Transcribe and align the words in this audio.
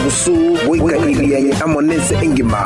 obosongo 0.00 0.58
goika 0.66 0.84
moja 0.84 0.96
na 0.96 1.00
kurosugusu 1.00 1.02
goika 1.02 1.10
irianye 1.10 1.52
amonese 1.64 2.14
engima. 2.22 2.58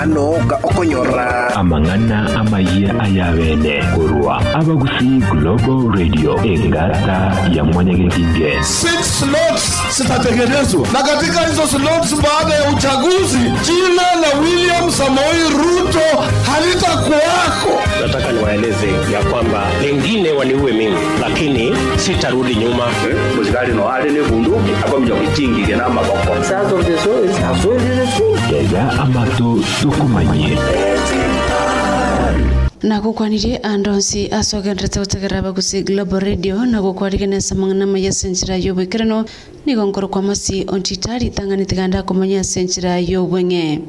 Ano 0.00 0.32
ga 0.48 0.56
okonyora. 0.62 1.54
Amang'ana 1.54 2.34
amaye 2.40 2.92
ayabene 3.00 3.82
kurwa 3.94 4.38
abagusi 4.54 5.22
global 5.30 5.90
radio 5.98 6.36
engata 6.44 7.32
ya 7.54 7.64
mwanyagetinge 7.64 8.62
six 8.62 9.18
slots 9.18 9.47
zitatengenezwa 9.98 10.86
na 10.92 11.02
katika 11.02 11.40
hizo 11.40 11.66
slots 11.66 12.14
baada 12.22 12.54
ya 12.54 12.70
uchaguzi 12.70 13.38
jina 13.38 14.02
la 14.20 14.40
william 14.40 14.90
samoi 14.90 15.42
ruto 15.58 16.00
halitakuwako. 16.52 17.82
Nataka 18.06 18.32
niwaeleze 18.32 18.86
ya 19.12 19.22
kwamba 19.30 19.66
pengine 19.82 20.32
waniue 20.32 20.72
mimi 20.72 20.96
lakini 21.20 21.76
sitarudi 21.96 22.54
nyuma. 22.54 22.84
Musikali 23.36 23.72
no 23.72 23.98
ni 24.12 24.20
bunduki 24.20 24.70
akomja 24.86 25.14
kutingilya 25.14 25.76
n'amaboko 25.76 26.36
yaya 28.52 28.92
amato 29.02 29.58
tukumanye 29.82 30.58
na 32.82 33.00
gukwanirie 33.00 33.58
andonsi 33.62 34.28
acogendrete 34.30 35.00
gutegerera 35.00 35.42
baguci 35.42 35.82
global 35.82 36.20
radio 36.20 36.64
na 36.64 36.80
gukwariganesa 36.80 37.54
mang'ana 37.54 37.86
maya 37.86 38.12
senchira 38.12 38.56
yobwikirano 38.56 39.24
nigo 39.66 39.84
nkoro 39.86 40.08
kwa 40.08 40.22
masi 40.22 40.64
ontitari 40.68 41.30
tanganite 41.30 41.74
ganda 41.76 42.02
kumanya 42.02 42.44
senchira 42.44 42.98
yobweng'e 42.98 43.80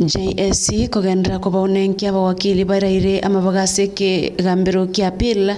JSC 0.00 0.88
kugendera 0.90 1.38
kubaunenkia 1.38 2.12
bawakili 2.12 2.64
baraire 2.64 3.20
amabagasi 3.20 3.88
kigambiro 3.88 4.86
kia 4.86 5.10
pil 5.10 5.54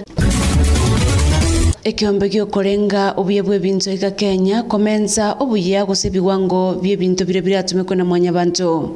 ekiombe 1.83 2.29
giokorenga 2.29 3.11
obuya 3.17 3.43
bwa 3.43 3.55
ebinto 3.55 3.91
iga 3.91 4.11
kenya 4.11 4.63
komensa 4.63 5.35
obuya 5.39 5.85
gose 5.85 6.07
ebiwango 6.07 6.79
bia 6.81 6.93
ebinto 6.93 7.25
bire 7.25 7.41
biratumikwa 7.41 7.95
na 7.95 8.05
mwanya 8.05 8.31
bantu 8.31 8.95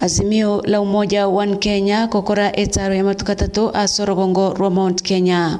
azimio 0.00 0.62
la 0.66 0.80
umoja 0.80 1.26
one 1.28 1.56
kenya 1.56 2.06
kokora 2.08 2.56
etaro 2.56 2.94
ya 2.94 3.04
matuka 3.04 3.34
tatu 3.34 3.70
ase 3.76 4.02
orogongo 4.02 4.54
rwa 4.54 4.70
mount 4.70 5.02
kenya. 5.02 5.58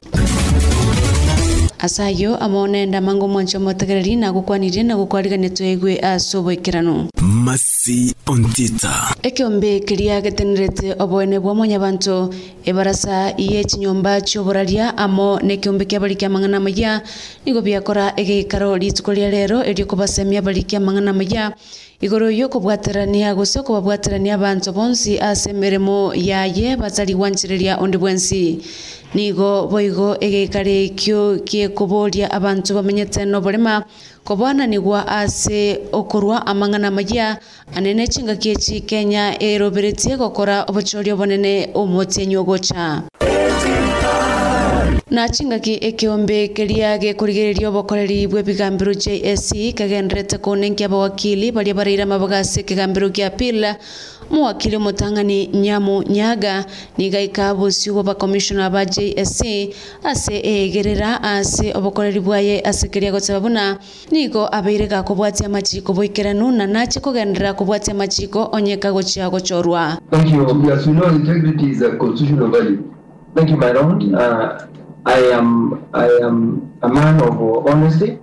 Asayo 1.80 2.36
amonenda 2.36 3.00
mango 3.00 3.28
mwancho 3.28 3.60
motegereri 3.60 4.16
na 4.16 4.32
gukwanirie 4.32 4.82
na 4.82 4.96
gukwarigania 4.96 5.50
twegwe 5.50 6.00
ase 6.00 6.36
obwekirano 6.38 7.06
masi 7.22 8.14
ontita. 8.26 9.14
Ekiombe 9.22 9.80
keria 9.80 10.20
getenerete 10.20 10.94
oboene 10.98 11.38
bwa 11.40 11.54
mwanyabanto 11.54 12.34
ebarasa 12.64 13.36
iye 13.36 13.64
chinyomba 13.64 14.20
chioboraria 14.20 14.96
amo 14.98 15.38
nekiombe 15.42 15.84
kia 15.84 16.00
bari 16.00 16.16
kia 16.16 16.28
mang'ana 16.28 16.60
maya 16.60 17.02
nigo 17.46 17.60
biakora 17.62 18.12
egeikaro 18.16 18.76
rituko 18.76 19.12
ria 19.14 19.30
rero 19.30 19.62
eriokobasemia 19.64 20.42
bari 20.42 20.62
kia 20.62 20.80
mang'ana 20.80 21.12
maya 21.12 21.52
igoro 22.00 22.30
yo 22.30 22.48
kubwaterania 22.48 23.34
gose 23.34 23.62
kubabwaterania 23.62 24.34
abanto 24.34 24.72
bonsi 24.72 25.18
ase 25.18 25.50
emeremo 25.50 26.14
yaye 26.14 26.76
batariwanchereria 26.76 27.78
onde 27.82 27.98
bwensi. 27.98 28.62
Nigo 29.14 29.66
boigo 29.66 30.16
egeikare 30.20 30.84
ekio 30.84 31.38
giekuboria 31.42 32.30
abanto 32.30 32.74
bamenyete 32.74 33.24
no 33.26 33.40
borema 33.40 33.84
kobwananigwa 34.24 35.08
ase 35.08 35.80
okorwa 35.92 36.46
amang'ana 36.46 36.90
maya 36.90 37.38
anene 37.74 38.06
chingaki 38.06 38.50
echi 38.50 38.80
kenya 38.86 39.34
eroberetie 39.42 40.16
gokora 40.16 40.64
obochori 40.68 41.10
obonene 41.10 41.70
omotienyi 41.74 42.36
ogocha 42.36 43.02
na 45.10 45.28
chingaki 45.28 45.78
ekiombe 45.80 46.48
keria 46.48 46.98
gekurigereria 46.98 47.68
obokoreri 47.68 48.26
bwa 48.26 48.40
ebigambiro 48.40 48.92
jsc 48.94 49.72
kagenderete 49.74 50.38
kunenkia 50.38 50.86
abawakili 50.86 51.52
baria 51.52 51.74
bareire 51.74 52.02
amabagasi 52.02 52.62
kigambiro 52.62 53.08
gia 53.08 53.30
pila 53.30 53.76
mwakili 54.30 54.76
omotang'ani 54.76 55.46
nyamu 55.46 56.02
nyaga 56.02 56.64
nigaika 56.98 57.54
bosi 57.54 57.90
bwa 57.90 58.02
bakomishona 58.04 58.70
ba 58.70 58.84
jsc 58.84 59.40
ase 60.04 60.40
egerera 60.44 61.22
ase 61.22 61.72
obokoreri 61.74 62.20
bwaye 62.20 62.60
ase 62.60 62.88
keria 62.88 63.10
goteba 63.12 63.40
buna 63.40 63.78
nigo 64.12 64.48
abeire 64.54 64.86
gakobwatia 64.86 65.46
amachiko 65.46 65.92
boikeranu 65.92 66.52
na 66.52 66.66
nache 66.66 67.00
kugendera 67.00 67.54
kobwatia 67.54 67.94
amachiko 67.94 68.48
onyeka 68.52 68.92
gochia 68.92 69.30
gochorwa 69.30 69.98
Thank 70.10 70.30
you. 70.32 70.44
Yes, 70.68 70.86
we 70.86 70.92
know, 70.92 71.08
integrity 71.08 71.70
is 71.70 71.80
a 71.82 71.96
constitutional 71.96 72.50
value. 72.50 72.82
Thank 73.34 73.50
you, 73.50 73.56
my 73.56 73.72
round. 73.72 74.14
Uh, 74.14 74.66
I 75.08 75.20
am 75.32 75.88
I 75.94 76.06
am 76.20 76.70
a 76.82 76.88
man 76.88 77.16
of 77.22 77.40
honesty. 77.66 78.18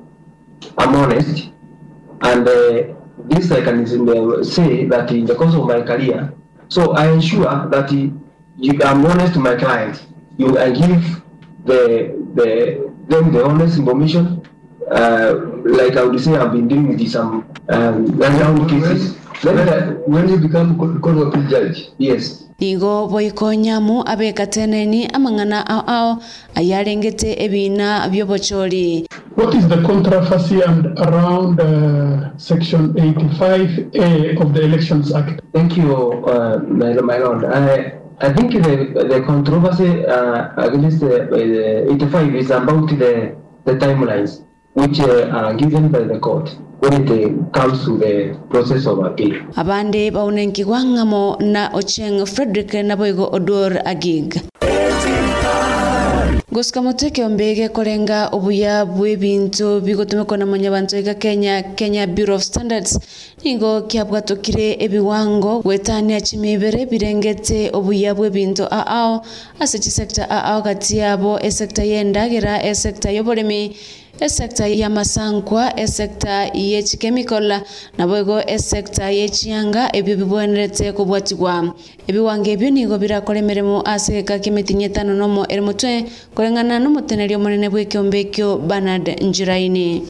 I'm 0.77 0.93
honest, 0.93 1.49
and 2.21 2.47
uh, 2.47 2.93
this 3.25 3.51
I 3.51 3.61
can 3.61 3.81
uh, 3.81 4.43
say 4.43 4.85
that 4.85 5.09
in 5.11 5.25
the 5.25 5.33
course 5.33 5.55
of 5.55 5.65
my 5.65 5.81
career. 5.81 6.31
So 6.69 6.93
I 6.93 7.11
ensure 7.11 7.67
that 7.69 7.91
you, 7.91 8.79
I'm 8.83 9.03
honest 9.05 9.33
to 9.33 9.39
my 9.39 9.55
client. 9.55 10.05
You 10.37 10.59
I 10.59 10.69
give 10.71 11.01
the 11.65 12.13
the 12.35 12.93
them 13.07 13.31
the 13.33 13.43
honest 13.43 13.79
information. 13.79 14.45
Uh, 14.91 15.41
like 15.65 15.97
I 15.97 16.03
would 16.03 16.19
say, 16.21 16.35
I've 16.37 16.51
been 16.51 16.67
dealing 16.67 16.89
with 16.89 17.09
some 17.09 17.49
um, 17.69 18.05
cases. 18.69 19.17
Then, 19.43 19.57
boikonyamu 19.67 20.07
when 20.07 20.29
you 20.29 20.37
become 20.37 20.77
court 21.01 21.33
judge, 21.49 21.89
yes, 21.97 22.45
nigo 22.59 23.07
boiko 23.09 23.51
abekateneni 24.05 25.07
amang'ana 25.11 25.67
ao 25.67 25.83
ao 25.87 26.19
ayarengete 26.55 27.35
ebina 27.39 28.07
byobochori 28.09 29.05
What 29.35 29.53
is 29.53 29.67
the 29.67 29.81
controversy 29.83 30.61
and 30.61 30.97
around 30.99 31.59
uh, 31.59 32.37
Section 32.37 32.93
85A 32.93 34.39
of 34.39 34.53
the 34.53 34.61
Elections 34.61 35.11
Act? 35.13 35.41
Thank 35.53 35.75
you, 35.75 35.93
uh, 35.93 36.59
my, 36.59 36.93
my 36.93 37.17
lord. 37.17 37.43
I, 37.43 37.99
I 38.21 38.31
think 38.31 38.53
the, 38.53 39.03
the 39.09 39.21
controversy 39.27 40.05
uh, 40.05 40.53
against 40.55 41.01
the, 41.01 41.23
uh, 41.89 41.93
85 41.93 42.35
is 42.35 42.49
about 42.49 42.87
the, 42.87 43.35
the 43.65 43.73
timelines 43.73 44.44
which 44.75 44.99
uh, 44.99 45.31
are 45.31 45.53
given 45.55 45.89
by 45.89 46.03
the 46.03 46.19
court 46.19 46.49
when 46.79 46.93
it 47.01 47.09
uh, 47.09 47.31
comes 47.51 47.85
to 47.85 47.97
the 47.97 48.37
process 48.49 48.85
of 48.85 48.99
appeal. 48.99 49.35
abande 49.55 50.11
baunenki 50.11 50.63
ng'amo 50.65 51.37
na 51.41 51.69
ocheng 51.73 52.25
frederick 52.27 52.73
na 52.83 52.95
boigo 52.95 53.29
odor 53.33 53.79
agig 53.85 54.35
gusika 56.51 56.81
mutwe 56.81 57.69
korenga 57.69 58.29
obuya 58.31 58.85
bwa 58.85 59.15
bigotumekwa 59.81 60.37
na 60.37 60.45
manyabanto 60.45 60.97
iga 60.99 61.13
kenya 61.13 61.63
kenya 61.75 62.07
bureau 62.07 62.35
of 62.35 62.43
standards. 62.43 62.99
Nigo 63.43 63.81
kiabwatokire 63.87 64.77
ebiwango 64.79 65.61
gwetania 65.61 66.21
chimibere 66.21 66.85
birengete 66.85 67.69
obuya 67.73 68.15
bwebinto 68.15 68.67
aao 68.71 69.25
ase 69.59 69.79
chisekta 69.79 70.29
aao 70.29 70.61
gati 70.61 70.97
yabo 70.97 71.39
esekta 71.39 71.83
yendagera 71.83 72.63
esekta 72.63 73.11
y'oboremi 73.11 73.75
esekita 74.19 74.67
y'amasankwa 74.67 75.79
esekita 75.79 76.35
y'ekikemikola 76.53 77.61
nabwego 77.97 78.39
esekita 78.47 79.11
y'echianga 79.11 79.89
ebyo 79.97 80.15
bibwenerete 80.19 80.91
kobwatigwa 80.95 81.75
ebiwanga 82.07 82.49
ebyo 82.55 82.69
nigo 82.71 82.95
birakora 82.97 83.39
emeremo 83.39 83.83
ase 83.83 84.13
geka 84.15 84.39
k'emiti 84.39 84.73
etano 84.87 85.13
nomo 85.13 85.43
ere 85.51 85.61
motwe 85.61 86.05
koreng'ana 86.35 86.79
na 86.79 86.87
omoteneri 86.87 87.35
omonene 87.35 87.67
bwa 87.69 87.81
ekiombe 87.81 88.17
ekio 88.25 88.57
bernard 88.57 89.05
njiraine. 89.21 90.07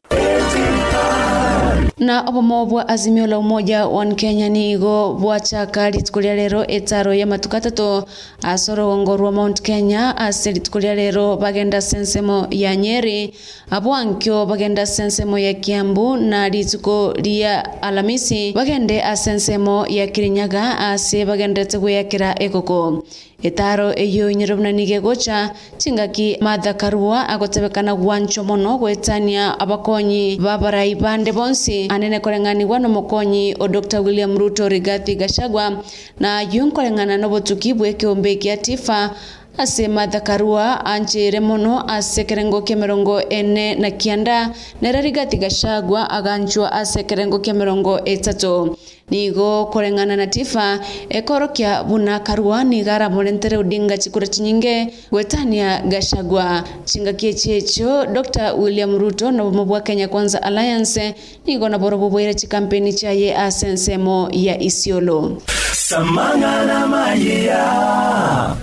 Na 1.98 2.22
obomo 2.28 2.66
bwa 2.66 2.88
azimio 2.90 3.28
la 3.28 3.40
umoja 3.40 3.88
one 3.88 4.16
kenya 4.16 4.50
nigo 4.50 5.14
bwachaka 5.14 5.90
rituko 5.90 6.20
ria 6.22 6.36
rero 6.36 6.68
etaro 6.68 7.14
ya 7.14 7.26
matuka 7.26 7.58
atatu 7.58 8.04
ase 8.44 8.72
orugongo 8.72 9.18
rwa 9.18 9.32
mount 9.32 9.62
kenya 9.62 10.18
ase 10.18 10.52
rituko 10.52 10.80
ria 10.80 10.96
rero 10.96 11.38
bagenda 11.38 11.82
sensemo 11.82 12.48
ya 12.52 12.76
nyeri. 12.76 13.34
Abwankio 13.70 14.46
bagenda 14.46 14.86
sensemo 14.86 15.40
ya 15.40 15.54
kiambu 15.54 16.18
na 16.18 16.50
rituko 16.50 17.14
ria 17.14 17.82
alamisi. 17.82 18.52
Bagende 18.54 19.02
ase 19.04 19.32
ensemo 19.32 19.86
ya 19.88 20.08
kirinyaga 20.08 20.80
ase 20.80 21.26
bagendete 21.26 21.78
gwiyakira 21.80 22.36
ekoko 22.40 23.04
etaro 23.44 23.94
eyo 23.96 24.32
nyerobnani 24.32 24.86
gegocha 24.86 25.52
chingaki 25.78 26.38
martha 26.42 26.74
karua 26.74 27.30
agotebekana 27.30 27.96
gwancho 27.96 28.44
mono 28.44 28.78
gwetania 28.78 29.60
abakonyi 29.60 30.38
babarai 30.40 30.96
bande 30.96 31.32
bonsi. 31.32 31.88
Anene 31.90 32.20
koreng'aniwa 32.20 32.80
n'omokonyi 32.80 33.56
o 33.60 33.68
dr 33.68 34.00
william 34.02 34.38
ruto 34.38 34.70
rigathi 34.70 35.16
gachagua 35.16 35.84
na 36.20 36.42
yunkoreng'ana 36.42 37.18
n'obotuki 37.18 37.74
bw'ekiombe 37.74 38.36
kia 38.40 38.58
tifa. 38.58 39.12
Ase 39.58 39.88
martha 39.88 40.20
karua 40.20 40.84
anchire 40.86 41.40
mono 41.40 41.80
ase 41.88 42.26
kerengo 42.28 42.62
kia 42.62 42.76
mirongo 42.76 43.22
ene 43.30 43.76
na 43.76 43.90
kianda 43.92 44.52
nera 44.82 45.00
rigathi 45.02 45.38
gachagua 45.38 46.10
aganchwa 46.10 46.72
ase 46.72 47.04
kerengo 47.08 47.40
kia 47.40 47.54
mirongo 47.54 48.04
etatu 48.04 48.76
nigo 49.12 49.66
korengana 49.66 50.16
na 50.16 50.28
tifa 50.28 50.80
ekorokia 51.10 51.84
buna 51.84 52.20
karua 52.20 52.64
nigara 52.64 53.10
morentere 53.10 53.58
udinga 53.58 53.98
chikura 53.98 54.28
chinyinge 54.28 54.94
gwetania 55.12 55.82
gashagwa 55.82 56.64
chingakie 56.86 57.34
checho 57.34 58.06
dr 58.06 58.54
william 58.58 58.98
ruto 58.98 59.32
na 59.32 59.44
bomo 59.44 59.66
bwa 59.66 59.82
kenya 59.82 60.08
kwanza 60.08 60.44
alliance 60.44 61.16
nigo 61.46 61.70
na 61.70 61.78
boro 61.80 61.98
bubwire 61.98 62.34
chikampeni 62.34 62.94
chaye 62.94 63.36
asensemo 63.38 64.30
ya 64.32 64.60
isiolo. 64.62 65.42
Samangana 65.74 66.88
mayia 66.88 67.66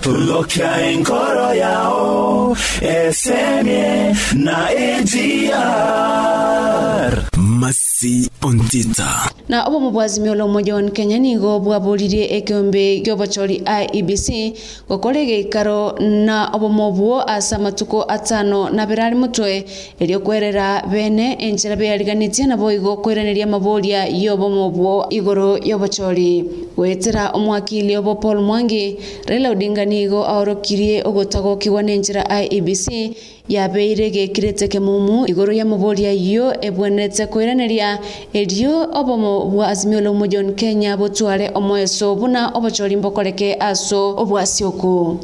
tulokia 0.01 0.81
enkoro 0.91 1.53
yao 1.53 2.57
esemie 2.81 4.15
na 4.33 4.71
ejiar 4.73 5.63
masi 7.63 8.29
ontita 8.41 9.31
na 9.49 9.63
obo 9.67 9.79
mubwazimio 9.79 10.35
la 10.35 10.45
umoja 10.45 10.75
wa 10.75 10.83
kenya 10.91 11.19
nigo 11.19 11.59
bwaburirie 11.59 12.35
ekiombe 12.37 12.99
giobochori 12.99 13.63
iebc 13.81 14.27
gokore 14.89 15.39
ikaro 15.39 15.91
na 15.99 16.49
obomo 16.53 16.91
bwo 16.91 17.21
asa 17.29 17.59
matuko 17.59 18.03
atano 18.07 18.69
na 18.69 18.85
birari 18.85 19.15
mutwe 19.15 19.65
eriokwerera 19.99 20.83
bene 20.91 21.33
enchera 21.39 21.75
beariganitie 21.75 22.45
nabo 22.47 22.71
igo 22.71 22.97
kwereneria 22.97 23.47
maboria 23.47 24.07
yobo 24.07 24.69
bwo 24.69 25.05
igoro 25.09 25.57
yobochori 25.57 26.43
gwetera 26.75 27.29
omwakili 27.31 27.97
obo 27.97 28.15
paul 28.15 28.41
mwangi 28.41 28.97
raila 29.27 29.49
odinga 29.49 29.85
nigo 29.85 30.25
aorokirie 30.27 31.03
ogotagokigwa 31.05 31.83
n'enchera 31.83 32.23
iebc 32.43 33.15
yabeire 33.49 34.09
gekirete 34.09 34.67
kemumu 34.67 35.27
igoro 35.27 35.53
ya 35.53 35.65
maboria 35.65 36.11
iyo 36.11 36.55
ebwenete 36.61 37.25
koiraneria 37.27 37.99
erio 38.33 38.87
obomo 38.93 39.45
bwa 39.45 39.67
azimio 39.67 40.01
la 40.01 40.11
umoja 40.11 40.43
kenya 40.55 40.97
botware 40.97 41.51
omoeso 41.53 42.15
buna 42.15 42.49
obochori 42.55 42.95
mbokoreke 42.95 43.57
aso 43.59 44.15
obwasioko 44.17 45.19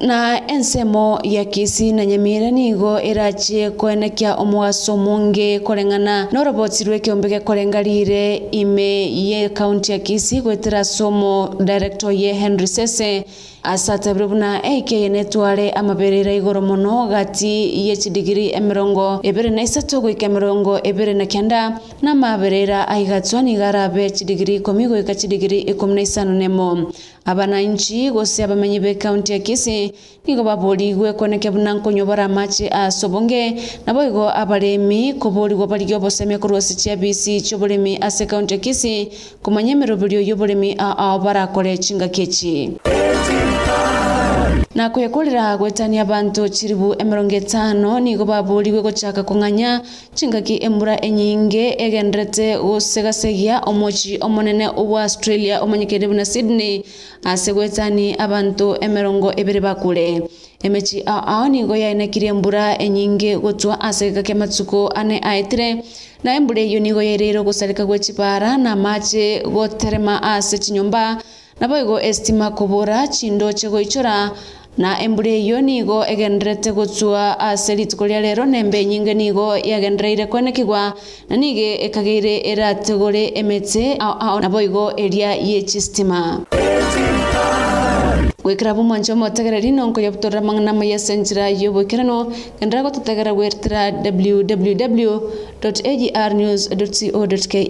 na 0.00 0.46
ensemo 0.48 1.18
ya 1.22 1.44
kisi 1.44 1.92
na 1.92 2.06
nyamira 2.06 2.50
nigo 2.50 3.00
erachie 3.00 3.70
kwenekia 3.70 4.34
omwaso 4.34 4.96
mungi 4.96 5.60
koreng'ana. 5.60 6.28
Norobotirwe 6.32 6.98
kiombe 7.00 7.28
gekorengarire 7.28 8.36
ime 8.50 9.10
ye 9.28 9.48
kaunti 9.48 9.92
ya 9.92 9.98
kisi 9.98 10.40
gwetera 10.40 10.84
somo 10.84 11.54
director 11.64 12.12
ye 12.12 12.32
henry 12.32 12.66
sese 12.66 13.24
asatabire 13.66 14.26
buna 14.28 14.62
eikeye 14.62 15.08
netware 15.08 15.70
amaberera 15.70 16.32
igoro 16.32 16.60
muno 16.62 17.08
gati 17.08 17.86
ye 17.88 17.96
chidigiri 17.96 18.54
emirongo 18.58 19.20
ebere 19.22 19.50
na 19.50 19.62
isato 19.62 20.00
gwika 20.00 20.26
emirongo 20.26 20.78
ebere 20.84 21.14
na 21.14 21.26
kenda 21.26 21.80
na 22.02 22.14
maberera 22.14 22.88
aigatswa 22.88 23.42
nigarabe 23.42 24.10
chidigiri 24.10 24.60
komi 24.60 24.86
gwika 24.88 25.14
chidigiri 25.14 25.58
ikumi 25.70 25.94
na 25.94 26.00
isano 26.00 26.32
nemo. 26.32 26.92
Abananchi 27.26 28.10
gose 28.14 28.44
abamenyi 28.44 28.78
be 28.80 28.94
kaunti 28.94 29.32
ya 29.32 29.38
kisi 29.38 29.92
nigo 30.26 30.42
baborigwe 30.44 31.12
koneke 31.12 31.50
buna 31.50 31.74
nkonyobora 31.74 32.24
amache 32.24 32.68
asobonge 32.68 33.54
nabo 33.86 34.04
igo 34.04 34.24
abaremi 34.30 35.14
koborigwa 35.14 35.66
bari 35.66 35.94
oboseme 35.94 36.38
korwasi 36.38 36.74
chia 36.76 36.96
bisi 36.96 37.40
choboremi 37.40 37.98
ase 38.00 38.26
kaunti 38.26 38.54
ya 38.54 38.60
kisi 38.60 39.08
kumanya 39.42 39.72
emeroberio 39.72 40.20
y'oboremi 40.20 40.74
ao 40.78 41.18
barakore 41.18 41.78
chinga 41.78 42.08
kechi 42.08 42.76
na 44.76 44.90
kwekulira 44.90 45.56
gwetania 45.56 46.04
bantu 46.04 46.48
chiribu 46.48 46.88
emirongo 47.02 47.34
etano 47.40 47.90
nigo 48.00 48.24
baburiwe 48.28 48.82
gochaka 48.84 49.22
kung'anya 49.28 49.80
chingaki 50.14 50.54
embura 50.66 50.94
enyinge 51.08 51.64
egenderete 51.84 52.58
gusegasegia 52.60 53.54
omochi 53.70 54.12
omonene 54.26 54.66
obwa 54.80 55.02
australia 55.02 55.62
omanyikire 55.64 56.06
buna 56.08 56.24
sydney 56.32 56.84
ase 57.24 57.50
gwetani 57.56 58.06
abantu 58.24 58.76
emirongo 58.84 59.32
ebere 59.40 59.60
bakure. 59.60 60.06
Emechi 60.62 61.02
ao 61.06 61.48
nigo 61.48 61.74
yaenekirie 61.76 62.28
embura 62.28 62.76
enyinge 62.78 63.38
gotwa 63.38 63.80
ase 63.80 64.10
gaka 64.10 64.34
matsuko 64.34 64.88
ane 64.88 65.16
aetire 65.24 65.68
na 66.24 66.34
embura 66.36 66.60
eyo 66.60 66.80
nigo 66.80 67.00
yairire 67.02 67.40
gusarika 67.42 67.84
gwechipara 67.88 68.56
na 68.58 68.76
mache 68.76 69.40
goterema 69.40 70.22
ase 70.22 70.58
chinyomba. 70.58 71.16
Nabo 71.60 71.78
igo 71.78 72.00
estima 72.00 72.50
kubura 72.50 73.08
chindo 73.08 73.52
chegoichora 73.52 74.30
na 74.78 75.00
embura 75.00 75.30
eyo 75.30 75.60
nigo 75.60 76.04
egenderete 76.12 76.70
gotsua 76.76 77.40
ase 77.40 77.74
rituko 77.74 78.06
ria 78.06 78.20
rero 78.20 78.44
embe 78.44 78.84
nyinge 78.84 79.14
nigo 79.14 79.56
yagendereire 79.56 80.26
kwenekigwa 80.26 80.92
na 81.28 81.36
nige 81.36 81.68
ekageire 81.86 82.34
erategore 82.50 83.32
emete 83.34 83.96
ao 83.98 84.14
ao 84.20 84.40
nabo 84.40 84.60
igo 84.60 84.92
eria 84.96 85.30
yechistima 85.34 86.44
gwikira 88.46 88.74
bumwancho 88.74 89.12
omotegereri 89.12 89.70
nonko 89.72 90.00
ya 90.00 90.10
butorera 90.14 90.40
mang'ana 90.40 90.84
ya 90.84 90.98
senchira 90.98 91.48
yobwikirano 91.50 92.30
gendera 92.60 92.82
gototegera 92.84 93.34
gwetera 93.34 93.90
www 94.04 95.10
ke. 97.50 97.60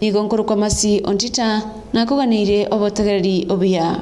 Nigo 0.00 0.22
nkorokwa 0.22 0.56
masi 0.56 1.02
ontita 1.04 1.62
nakoganiire 1.92 2.68
obotegereri 2.70 3.46
obuya 3.52 4.00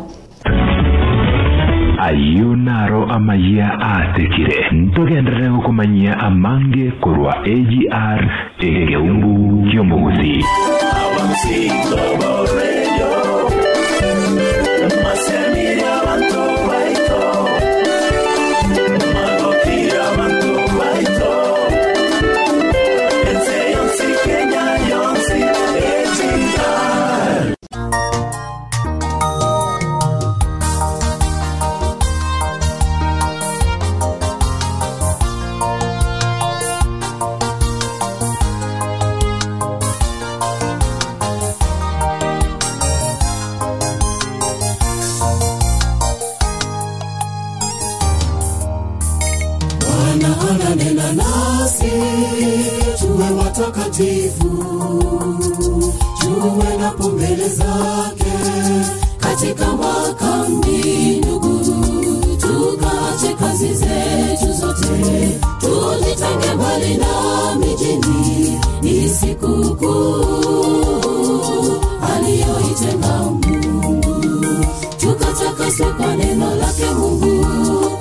ayiu 2.06 2.56
naro 2.56 3.04
amaya 3.16 3.69
atekire. 3.94 4.70
Ntogenderere 4.72 5.49
gukumanyia 5.49 6.19
amange 6.19 6.90
korwa 7.00 7.32
agr 7.54 8.20
egeumbu 8.58 9.32
kiomugusi 9.70 10.34
watakatifu, 54.02 54.64
tuwe 56.21 56.76
napo 56.80 57.09
mbele 57.09 57.49
zake 57.49 58.32
katika 59.18 59.66
makambi, 59.76 61.16
ndugu, 61.18 61.64
tukache 62.37 63.35
kazi 63.40 63.75
zetu 63.75 64.52
zote, 64.61 65.38
tujitenge 65.61 66.54
mbali 66.56 66.97
na 66.97 67.54
mijini, 67.56 68.61
ni 68.82 69.09
sikukuu 69.09 70.16
aliyoitenga 72.14 73.23
Mungu, 73.23 74.64
tukatakaswe 74.99 75.87
kwa 75.87 76.16
neno 76.16 76.54
lake 76.56 76.85
Mungu, 76.99 77.47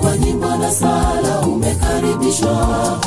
kwa 0.00 0.18
nyimbo 0.18 0.46
na 0.56 0.70
sala 0.72 1.40
umekaribishwa, 1.40 3.00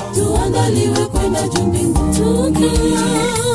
tuandaliwe 0.45 1.05
kwenda 1.05 1.47
juu 1.47 1.63
mbinguni, 1.63 2.69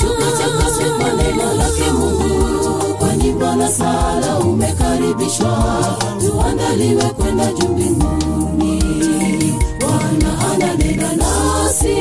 tukatakaswe 0.00 0.90
kwa 0.98 1.12
neno 1.12 1.54
lake 1.54 1.90
Mungu, 1.92 2.94
kwa 2.98 3.16
nyimbo 3.16 3.54
na 3.54 3.68
sala 3.68 4.38
umekaribishwa, 4.38 5.84
tuandaliwe 6.26 7.04
kwenda 7.04 7.52
juu 7.52 7.68
mbinguni. 7.68 8.82
Bwana 9.80 10.50
ananena 10.52 11.12
nasi, 11.12 11.96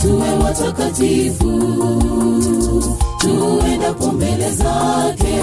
tuwe 0.00 0.30
watakatifu, 0.44 1.60
tuendapo 3.18 4.12
mbele 4.12 4.50
zake. 4.50 5.40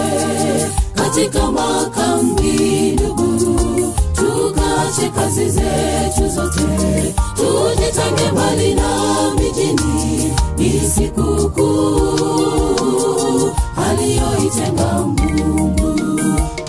Katika 0.96 1.52
makambi, 1.52 2.92
ndugu, 2.92 3.27
tukache 4.88 5.10
kazi 5.10 5.50
zetu 5.50 6.30
zote, 6.30 6.62
tujitange 7.36 8.32
mbali 8.32 8.76
na 8.76 8.90
mijini, 9.36 10.34
ni 10.58 10.80
sikukuu 10.80 11.78
aliyoitenga 13.90 14.94
Mungu, 14.94 16.20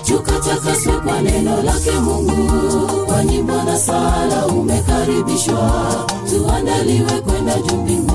tukatakaswe 0.06 0.92
kwa 0.92 1.20
neno 1.22 1.62
lake 1.62 1.90
Mungu, 1.90 3.06
kwa 3.06 3.24
nyimbo 3.24 3.62
na 3.62 3.78
sala 3.78 4.46
umekaribishwa. 4.46 6.06
Tuandaliwe 6.30 7.20
kwenda 7.20 7.54
jumbingu 7.58 8.12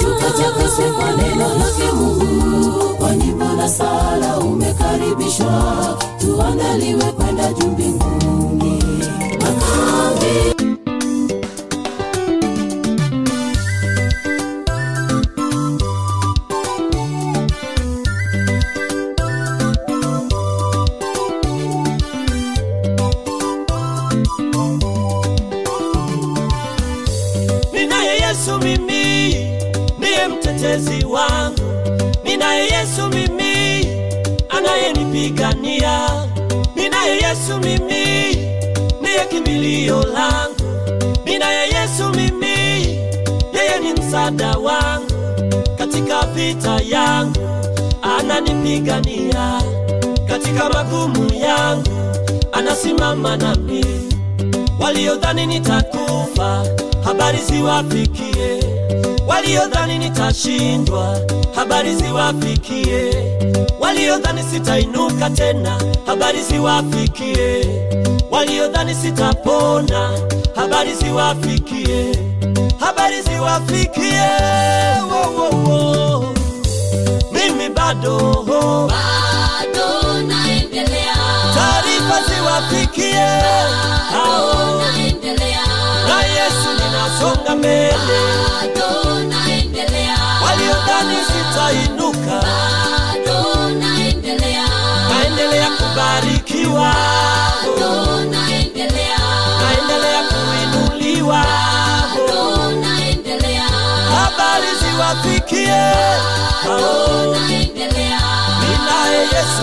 tukatakaswe 0.00 0.90
kwa 0.92 1.10
neno 1.12 1.48
lake 1.54 1.92
mungu 1.92 2.49
kwa 3.10 3.16
nyimbo 3.16 3.44
na 3.44 3.68
sala 3.68 4.38
umekaribishwa. 4.38 5.98
Tuandaliwe 6.20 7.04
kwenda 7.04 7.52
juu 7.52 7.66
mbinguni 7.70 8.49
ananipigania 48.60 49.62
katika 50.28 50.68
magumu 50.68 51.34
yangu 51.34 51.90
anasimama 52.52 53.36
nami. 53.36 53.84
Waliodhani 54.80 55.46
nitakufa 55.46 56.64
habari 57.04 57.38
ziwafikie. 57.38 58.64
Waliodhani 59.26 59.98
nitashindwa 59.98 61.18
habari 61.54 61.94
ziwafikie. 61.94 63.14
Waliodhani 63.80 64.42
sitainuka 64.42 65.30
tena 65.30 65.80
habari 66.06 66.42
ziwafikie. 66.42 67.66
Waliodhani 68.30 68.94
sitapona 68.94 70.10
habari 70.54 70.94
ziwafikie. 70.94 72.16
Habari 72.80 73.22
ziwafikie. 73.22 74.20
Wo, 75.10 75.32
wo, 75.36 75.70
wo. 75.70 75.99
Bado 77.94 78.44
bado 78.88 80.22
naendelea. 80.22 81.14
Taarifa 81.54 82.22
ziwafikie. 82.28 83.26
Naendelea. 84.80 85.66
Na 86.08 86.22
yesu 86.22 86.68
ninasonga 86.78 87.56
mbele. 87.56 87.96
Bado 87.96 89.14
naendelea. 89.28 90.16
Waliodhani 90.44 91.16
sitainuka 91.26 92.40
bado 92.42 93.70
naendelea. 93.70 94.64
Naendelea 95.10 95.68
kubarikiwa. 95.70 96.94
Bado 97.62 98.24
naendelea. 98.30 99.18
Naendelea 99.62 100.22
kuinuliwa. 100.30 101.44
Bado 102.16 102.70
naendelea. 102.70 103.68
Habari 104.14 104.68
ziwafikie. 104.80 105.94
Bado 106.66 107.36
naendelea 107.48 107.79
yesu 109.40 109.62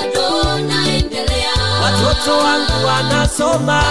bado 0.00 0.58
naendelea 0.58 1.52
watoto 1.82 2.38
wangu 2.38 2.86
wanasoma. 2.86 3.82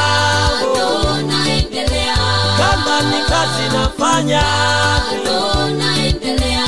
Bado 0.62 1.22
naendelea 1.28 2.18
kama 2.58 3.02
ni 3.02 3.18
kazi 3.30 3.78
nafanya. 3.78 4.42
Bado 4.44 5.68
naendelea 5.78 6.66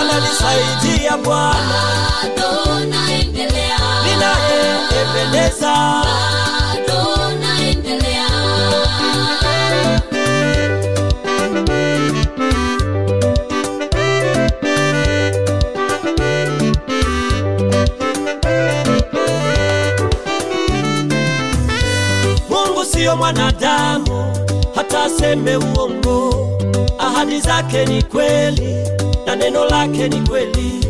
ananisaidia 0.00 1.16
bwana. 1.16 1.82
Bado 2.22 2.80
naendelea 2.84 3.78
ninaye 4.04 4.72
bado 4.90 6.04
siyo 22.96 23.16
mwanadamu 23.16 24.32
hata 24.74 25.04
aseme 25.04 25.56
uongo. 25.56 26.48
Ahadi 26.98 27.40
zake 27.40 27.84
ni 27.86 28.02
kweli 28.02 28.74
na 29.26 29.36
neno 29.36 29.64
lake 29.64 30.08
ni 30.08 30.20
kweli. 30.28 30.86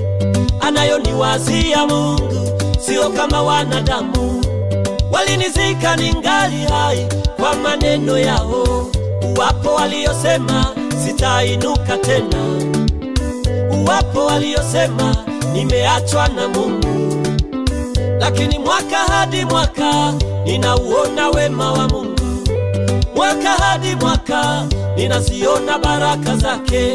Anayoniwazia 0.60 1.86
mungu 1.86 2.48
sio 2.80 3.10
kama 3.10 3.42
wanadamu. 3.42 4.44
Walinizika 5.12 5.96
ningali 5.96 6.64
hai 6.64 7.06
kwa 7.36 7.54
maneno 7.54 8.18
yao. 8.18 8.86
Uwapo 9.36 9.74
waliosema 9.74 10.74
sitainuka 11.04 11.98
tena. 11.98 12.44
Uwapo 13.70 14.26
waliosema 14.26 15.16
nimeachwa 15.52 16.28
na 16.28 16.48
mungu. 16.48 17.16
Lakini 18.20 18.58
mwaka 18.58 18.96
hadi 18.96 19.44
mwaka 19.44 20.12
ninauona 20.46 21.28
wema 21.30 21.72
wa 21.72 21.88
mungu. 21.88 22.16
Mwaka 23.14 23.50
hadi 23.50 23.94
mwaka 23.94 24.66
ninaziona 24.96 25.78
baraka 25.78 26.36
zake. 26.36 26.94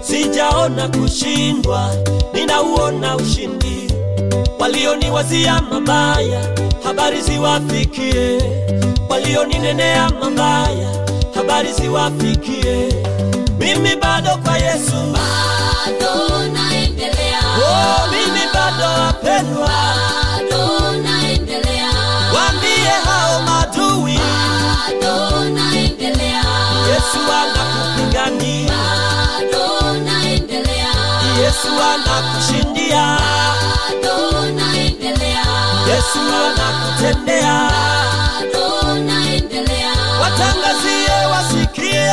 Sijaona 0.00 0.88
kushindwa 0.88 1.90
ninauona 2.32 3.16
ushindi. 3.16 3.92
Walioniwazia 4.58 5.62
mabaya 5.70 6.40
habari 6.84 7.20
ziwafikie. 7.20 8.42
Walioninenea 9.08 10.10
mabaya 10.20 10.90
habari 11.34 11.72
ziwafikie. 11.72 12.88
Mimi 13.58 13.96
bado 13.96 14.30
kwa 14.44 14.58
yesu. 14.58 14.92
Bado 15.12 16.38
naendelea. 16.52 17.40
Oh, 17.56 18.08
mimi 18.10 18.40
bado 18.54 18.84
wapendwa. 19.02 19.68
Bado 19.68 20.87
yesu 27.08 27.32
anakupigania. 27.32 28.72
Bado 28.72 29.92
naendelea. 30.04 30.88
Yesu 31.42 31.68
anakushindia. 31.94 33.18
Bado 34.02 34.42
naendelea. 34.56 35.44
Yesu 35.88 36.18
anakutendea. 36.44 37.70
Bado 38.52 38.94
naendelea. 38.98 39.92
Watangazie 40.22 41.26
wasikie. 41.32 42.10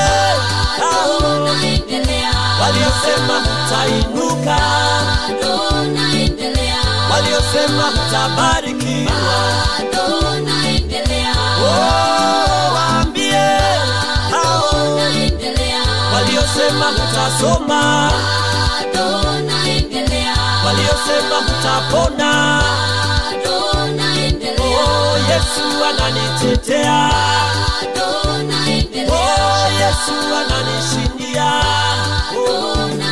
Bado 0.80 1.46
naendelea. 1.54 2.32
waliosema 2.62 3.40
mtainuka 3.40 4.58
bado 5.28 5.84
naendelea. 5.94 6.76
Waliosema 7.12 7.92
mtabarikiwa 7.92 9.12
bado 9.12 10.22
naendelea 10.22 10.55
waliosema 16.56 16.86
hutasoma. 16.86 18.12
Bado 18.94 19.40
naendelea 19.42 20.36
waliosema 20.66 21.36
hutapona. 21.36 22.62
Bado 23.44 23.86
naendelea 23.96 24.80
oh, 24.86 25.18
yesu 25.18 25.86
ananitetea. 25.86 27.12
Bado 27.82 28.44
naendelea 28.44 29.14
oh, 29.14 29.72
yesu 29.72 30.36
ananishindia. 30.36 31.52
Oh. 32.38 32.76
bado 32.76 32.88
naendelea 32.88 33.05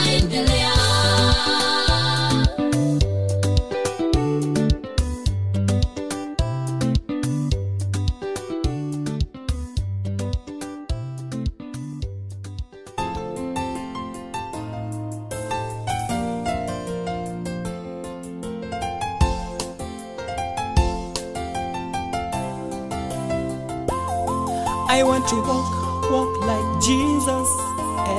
to 25.33 25.41
walk, 25.41 26.11
walk 26.11 26.37
like 26.45 26.83
Jesus 26.83 27.49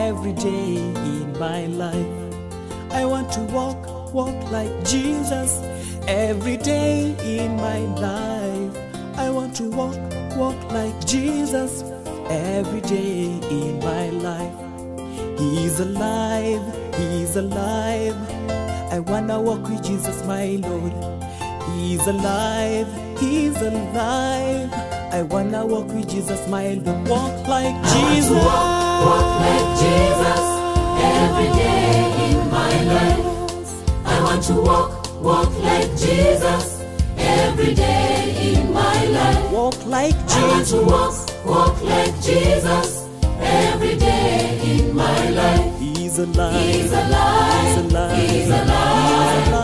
every 0.03 0.33
day 0.33 0.77
in 0.77 1.39
my 1.39 1.67
life. 1.67 2.35
I 2.91 3.05
want 3.05 3.31
to 3.33 3.41
walk, 3.41 4.13
walk 4.13 4.51
like 4.51 4.73
Jesus 4.85 5.61
every 6.09 6.57
day 6.57 7.15
in 7.23 7.57
my 7.57 7.79
life. 7.79 8.77
I 9.17 9.31
want 9.31 9.55
to 9.57 9.71
walk, 9.71 9.97
walk 10.37 10.61
like 10.73 11.07
Jesus 11.07 11.83
every 12.29 12.81
day 12.81 13.27
in 13.51 13.79
my 13.79 14.11
life. 14.11 14.59
He's 15.39 15.79
alive, 15.79 16.63
he's 16.97 17.37
alive. 17.37 18.17
I 18.93 18.99
wanna 18.99 19.41
walk 19.41 19.69
with 19.69 19.85
Jesus, 19.85 20.25
my 20.27 20.57
Lord. 20.57 20.93
He's 21.77 22.07
alive, 22.07 22.89
he's 23.21 23.61
alive. 23.63 24.84
I 25.15 25.23
wanna 25.23 25.65
walk 25.65 25.87
with 25.95 26.09
Jesus, 26.09 26.45
my 26.49 26.75
Lord. 26.75 27.09
Walk 27.09 27.47
like 27.47 27.77
Jesus. 27.95 28.33
Walk 28.33 29.07
walk 29.07 29.29
like 29.47 29.69
Jesus 29.85 30.43
every 31.15 31.51
day 31.55 32.31
in 32.31 32.51
my 32.51 32.75
life. 32.83 34.07
I 34.07 34.21
want 34.25 34.43
to 34.49 34.55
walk, 34.55 35.23
walk 35.23 35.53
like 35.63 35.89
Jesus 35.97 36.83
every 37.17 37.75
day 37.77 38.55
in 38.55 38.73
my 38.73 39.05
life. 39.07 39.53
Walk 39.53 39.87
like 39.87 40.17
Jesus. 40.27 40.35
I 40.35 40.49
want 40.49 40.67
to 40.67 40.81
walk, 40.83 41.47
walk 41.47 41.83
like 41.85 42.15
Jesus 42.21 43.09
every 43.39 43.95
day 43.95 44.59
in 44.65 44.97
my 44.97 45.29
life. 45.31 45.79
He's 45.79 46.19
alive. 46.19 46.61
He's 46.61 46.91
alive. 46.93 47.69
He's 47.69 47.77
alive. 47.85 48.19
He's 48.19 48.49
alive. 48.49 49.11
He's 49.11 49.55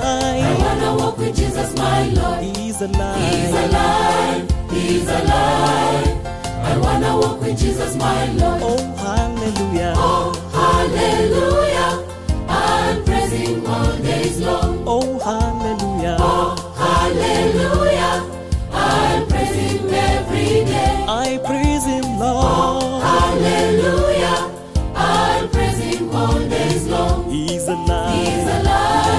I 0.47 0.54
wanna 0.62 0.95
walk 0.97 1.19
with 1.19 1.35
Jesus, 1.35 1.75
my 1.76 2.07
Lord. 2.11 2.40
He's 2.81 2.89
alive. 2.89 3.21
He's 3.35 3.53
alive. 3.53 4.71
He's 4.71 5.07
alive. 5.07 6.27
I 6.65 6.79
wanna 6.79 7.15
walk 7.19 7.39
with 7.43 7.59
Jesus, 7.61 7.95
my 7.97 8.25
Lord. 8.33 8.63
Oh, 8.65 8.97
hallelujah. 8.97 9.93
Oh, 9.99 10.33
hallelujah. 10.57 12.07
I'll 12.49 13.03
praise 13.03 13.33
him 13.33 13.67
all 13.67 13.93
days 13.99 14.41
long. 14.41 14.83
Oh, 14.87 15.19
hallelujah. 15.19 16.17
Oh, 16.21 16.57
hallelujah. 16.79 18.25
I'll 18.73 19.27
praise 19.27 19.55
him 19.55 19.87
every 19.93 20.65
day. 20.65 21.05
I 21.07 21.39
praise 21.45 21.85
him, 21.85 22.19
Lord. 22.19 22.47
Oh, 22.49 23.01
Hallelujah. 23.05 24.51
I'll 24.97 25.49
praise 25.49 25.77
him 25.77 26.17
all 26.17 26.39
days 26.49 26.87
long. 26.89 27.29
He's 27.31 27.69
alive. 27.69 28.15
He's 28.27 28.47
alive. 28.47 29.10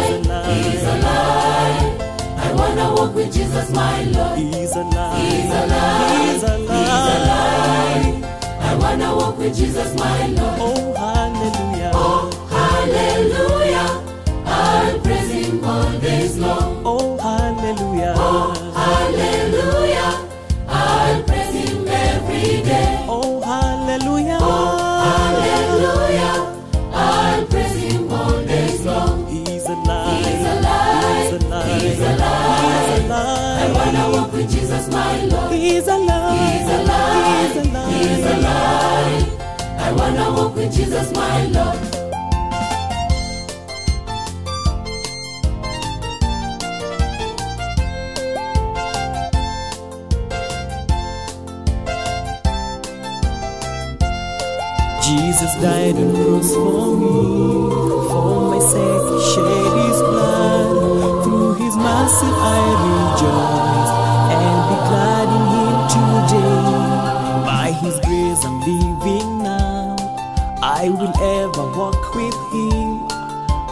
He's 2.62 2.78
alive. 2.78 2.78
I 2.78 2.86
wanna 2.86 2.94
walk 2.94 3.16
with 3.16 3.34
Jesus, 3.34 3.70
my 3.74 4.04
Lord. 4.04 4.38
He's 4.40 4.76
alive. 4.76 5.18
He's 5.22 5.52
alive. 5.52 6.12
He's 6.12 6.44
alive. 7.16 8.24
I 8.62 8.76
wanna 8.76 9.16
walk 9.16 9.38
with 9.38 9.56
Jesus, 9.56 9.96
my 9.96 10.28
Lord. 10.28 10.60
Oh, 10.62 10.94
hallelujah. 10.94 11.31
He's 35.12 35.88
alive. 35.88 36.40
He's 36.40 36.70
alive. 36.70 37.54
He's 37.54 37.68
alive. 37.68 37.94
He's 37.94 38.26
alive. 38.26 39.40
I 39.80 39.92
wanna 39.94 40.34
walk 40.34 40.56
with 40.56 40.74
Jesus, 40.74 41.12
my 41.14 41.46
Lord. 41.48 41.78
Jesus 55.04 55.54
died 55.62 55.96
on 55.96 56.14
the 56.14 56.24
cross 56.24 56.54
for 56.56 56.96
me. 56.96 57.14
For 58.10 58.42
my 58.52 58.60
sake, 58.60 59.06
he 59.12 59.18
shed 59.32 59.74
his 59.84 60.00
blood. 60.02 61.24
Through 61.24 61.54
his 61.56 61.76
mercy, 61.76 62.30
I 62.32 62.60
rejoice 62.86 63.51
his 67.82 68.00
grace, 68.02 68.44
I'm 68.46 68.60
living 68.62 69.44
now. 69.44 69.96
I 70.62 70.90
will 70.90 71.16
ever 71.40 71.66
walk 71.78 72.14
with 72.16 72.38
him. 72.54 73.08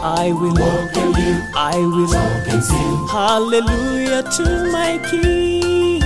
I 0.02 0.32
will 0.32 0.54
walk 0.54 0.96
and 0.96 1.12
live. 1.14 1.42
I 1.54 1.76
will 1.78 2.06
walk 2.06 2.48
and 2.48 2.62
sing. 2.64 3.06
Hallelujah 3.08 4.22
to 4.36 4.70
my 4.72 4.98
King. 5.10 6.00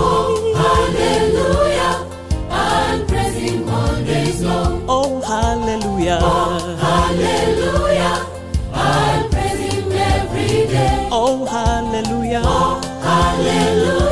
Oh, 0.00 0.54
Hallelujah. 0.62 2.06
I'll 2.50 3.04
praise 3.06 3.34
him 3.34 3.68
all 3.68 3.96
days 4.04 4.42
long. 4.42 4.84
Oh, 4.88 5.20
hallelujah. 5.20 6.18
Oh, 6.22 6.76
Hallelujah. 6.80 8.26
I'll 8.72 9.28
praise 9.28 9.72
him 9.74 9.92
every 9.92 10.66
day. 10.66 11.08
Oh, 11.12 11.44
hallelujah. 11.44 12.42
Oh, 12.44 12.80
Hallelujah. 13.02 14.07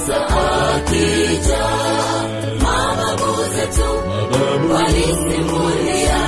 kwanza. 0.00 0.26
Akija 0.76 1.64
mababu 2.62 3.44
zetu 3.54 3.90
walisimulia 4.74 6.20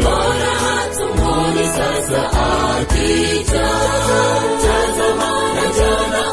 mbona 0.00 0.50
hatumoni 0.60 1.66
sasa? 1.76 2.30
Akija 2.80 3.68
tazamana 4.62 5.62
jana. 5.76 6.29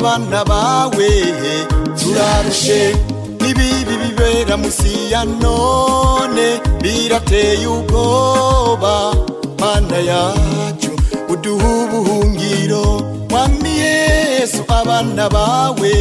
Abana 0.00 0.44
bawe. 0.44 1.10
Turarushe 2.00 2.94
n'ibibi 3.40 3.94
bibera 4.02 4.56
musi 4.56 5.10
ya 5.12 5.24
none. 5.24 6.60
Birateye 6.82 7.66
ubwoba 7.66 9.12
mana 9.60 9.98
yacu. 10.10 10.90
Uduha 11.28 11.68
ubuhungiro 11.84 13.02
mwami 13.30 13.70
yesu 13.78 14.64
abana 14.68 15.28
bawe. 15.28 15.92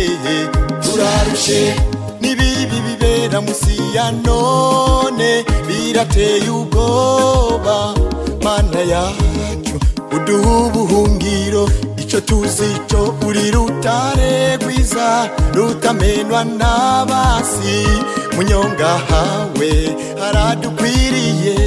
Turarushe 0.84 1.76
n'ibibi 2.22 2.78
bibera 2.88 3.42
musi 3.42 3.76
ya 3.96 4.12
none. 4.12 5.44
Birateye 5.68 6.50
ubwoba 6.50 7.94
mana 8.44 8.80
yacu. 8.94 9.76
Uduha 10.16 10.58
ubuhungiro 10.68 11.70
icyo 12.10 12.22
tuzi 12.26 12.70
cyo 12.90 13.14
uri 13.28 13.52
rutare 13.54 14.58
rwiza 14.62 15.30
rutamenwa 15.54 16.42
n'abasi. 16.58 17.86
Munyonga 18.36 18.92
hawe 19.10 19.72
haradukwiriye 20.22 21.58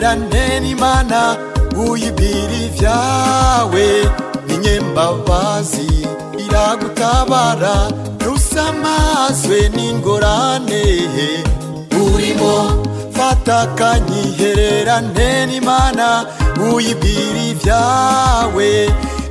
duterane 0.00 0.60
n'imana 0.60 1.36
uyibwira 1.88 2.52
ibyawe 2.68 3.86
n'inyembabazi 4.46 5.88
iragutabara 6.44 7.88
rusamazwe 8.24 9.58
n'ingorane. 9.74 10.84
Urimo 11.96 12.84
fata 13.16 13.60
akanyihererane 13.64 15.28
n'imana 15.48 16.26
uyibwira 16.60 17.40
ibyawe 17.52 18.68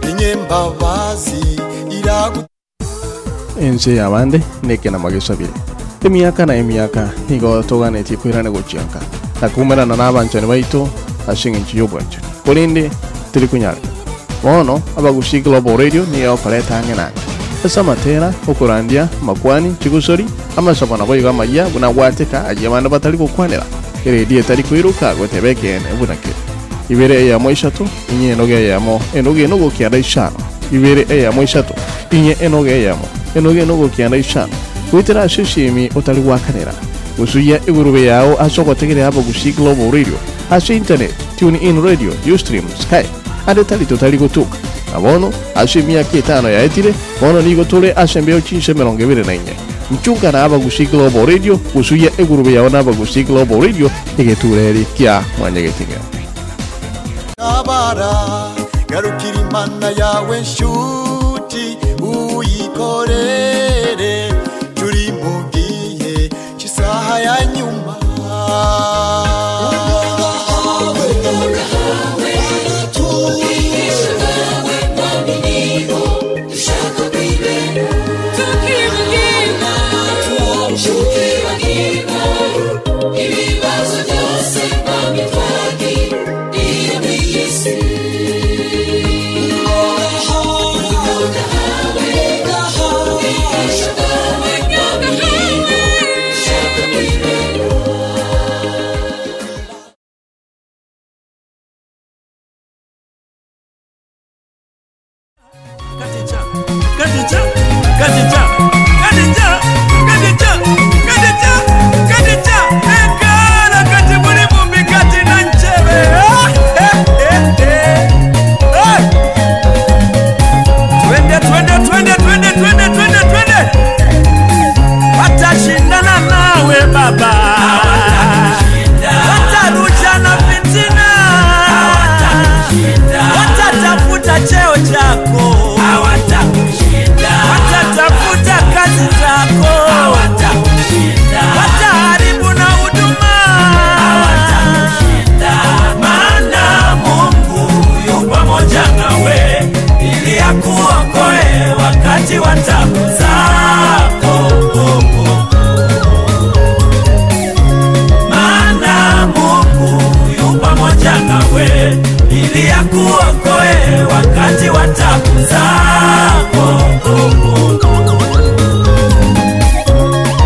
n'inyembabazi 0.03 1.43
iragutabara 1.97 2.53
enje 3.61 3.95
yabande 3.95 4.41
nekena 4.63 4.99
magesha 4.99 5.35
bire 5.35 5.53
emyaka 6.03 6.45
na 6.45 6.55
emyaka 6.55 7.09
nigo 7.29 7.63
togane 7.63 8.03
tikwirane 8.03 8.49
gucianka 8.49 8.99
gochianka 9.41 9.75
na 9.75 9.85
n'abanchani 9.85 10.47
baito 10.47 10.89
ase 11.27 11.49
eng'encho 11.49 11.77
ya 11.77 11.87
kulindi 12.45 12.89
tili 13.31 13.47
kunyareka 13.47 13.87
bono 14.43 14.81
abagusi 14.97 15.41
global 15.41 15.77
radio 15.77 16.05
niyo 16.05 16.33
okoreta 16.33 16.77
ang'e 16.77 16.95
nange 16.95 17.19
ase 17.65 17.79
amatera 17.79 18.33
okorandia 18.47 19.09
makwani 19.21 19.75
chigusori 19.79 20.25
amasabo 20.57 20.97
nabo 20.97 21.15
igo 21.15 21.29
amaya 21.29 21.67
buna 21.69 21.91
gwateka 21.93 22.47
agia 22.47 22.69
bande 22.69 22.89
batari 22.89 23.17
gokwanera 23.17 23.63
eredi 24.05 24.37
etari 24.37 24.63
koiroka 24.63 25.15
goteba 25.15 25.47
ekene 25.49 25.89
bunake. 25.99 26.29
Ibere 26.89 27.15
eyamo 27.15 27.51
isato 27.51 27.87
inye 28.13 28.31
enoge 28.31 28.53
eyamo 28.53 29.01
enoge 29.15 29.43
enogokianda 29.43 29.97
ishano 29.97 30.37
ibere 30.71 31.05
eyamo 31.09 31.43
isato 31.43 31.73
inye 32.11 32.37
enoge 32.41 32.71
eyamo 32.71 33.07
enoge 33.35 33.61
enogokianda 33.61 34.17
ishano 34.17 34.53
gwitera 34.91 35.23
ase 35.23 35.41
otali 35.41 35.89
otari 35.95 36.21
gwakanera 37.15 37.17
gusuya 37.17 37.59
igurube 37.67 38.05
yao 38.05 38.37
ase 38.39 38.61
ogotegerera 38.61 39.07
abagusi 39.07 39.51
global 39.51 39.91
radio. 39.91 40.17
Ase 40.51 40.75
internet 40.75 41.13
tune 41.37 41.57
in 41.61 41.81
radio 41.81 42.11
ustream 42.33 42.65
sky. 42.79 43.05
Ande 43.47 43.63
talito 43.63 43.95
totari 43.95 44.17
gotuka 44.17 44.57
na 44.93 44.99
bono 44.99 45.31
ase 45.55 45.79
itano 45.79 46.17
etano 46.17 46.49
yaetire 46.49 46.93
bono 47.21 47.41
nigo 47.41 47.63
tore 47.65 47.93
ase 47.95 48.21
mbeo 48.21 48.41
chinse 48.41 48.71
emerongo 48.71 49.01
ebere 49.03 49.23
na 49.23 49.33
inye. 49.33 49.53
Nchunga 49.91 50.31
na 50.31 50.43
abagusi 50.43 50.85
global 50.85 51.25
radio 51.25 51.57
gusuya 51.73 52.11
igurube 52.17 52.53
yao 52.53 52.69
na 52.69 52.79
abagusi 52.79 53.23
global 53.23 53.61
radio 53.61 53.89
egetureri 54.17 54.85
kia 54.97 55.23
mwanyegetinga 55.39 55.99
tabara 57.37 58.11
garukira 58.89 59.41
imana 59.49 59.89
yawe 59.97 60.41
nshuti 60.41 61.77
uyikorere 62.01 63.54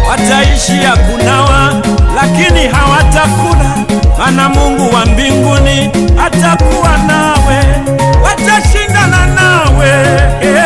Wataishi 0.09 0.83
ya 0.83 0.97
kunawa 0.97 1.73
lakini 2.15 2.67
hawatakula, 2.67 3.75
mana 4.19 4.49
Mungu 4.49 4.95
wa 4.95 5.05
mbinguni 5.05 5.89
atakuwa 6.25 6.97
nawe, 7.07 7.63
watashindana 8.23 9.25
nawe. 9.25 9.89
eh, 10.41 10.58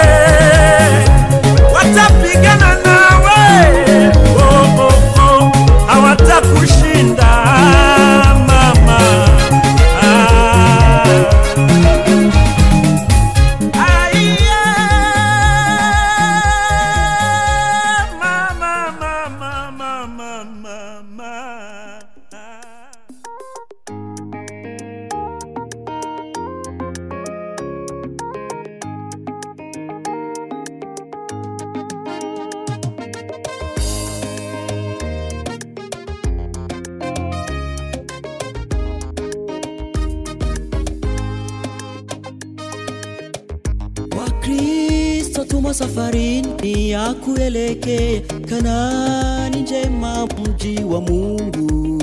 Safarini 45.73 46.89
ya 46.89 47.13
kuelekea 47.13 48.21
Kanaani 48.49 49.61
njema, 49.61 50.27
mji 50.27 50.83
wa 50.83 51.01
Mungu, 51.01 52.01